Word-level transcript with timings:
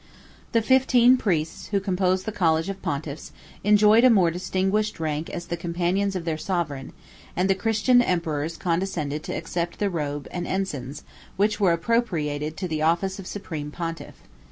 The 0.53 0.63
fifteen 0.63 1.15
priests, 1.15 1.67
who 1.67 1.79
composed 1.79 2.25
the 2.25 2.31
college 2.31 2.69
of 2.69 2.81
pontiffs, 2.81 3.31
enjoyed 3.63 4.03
a 4.03 4.09
more 4.09 4.31
distinguished 4.31 4.99
rank 4.99 5.29
as 5.29 5.45
the 5.45 5.55
companions 5.55 6.15
of 6.15 6.25
their 6.25 6.39
sovereign; 6.39 6.91
and 7.35 7.47
the 7.47 7.53
Christian 7.53 8.01
emperors 8.01 8.57
condescended 8.57 9.21
to 9.25 9.37
accept 9.37 9.77
the 9.77 9.91
robe 9.91 10.27
and 10.31 10.47
ensigns, 10.47 11.03
which 11.37 11.59
were 11.59 11.71
appropriated 11.71 12.57
to 12.57 12.67
the 12.67 12.81
office 12.81 13.19
of 13.19 13.27
supreme 13.27 13.69
pontiff. 13.69 14.15